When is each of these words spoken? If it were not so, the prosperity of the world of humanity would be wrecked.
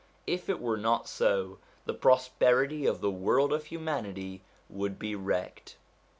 If 0.25 0.49
it 0.49 0.59
were 0.59 0.77
not 0.79 1.07
so, 1.07 1.59
the 1.85 1.93
prosperity 1.93 2.87
of 2.87 3.01
the 3.01 3.11
world 3.11 3.53
of 3.53 3.65
humanity 3.65 4.41
would 4.67 4.97
be 4.97 5.13
wrecked. 5.15 5.75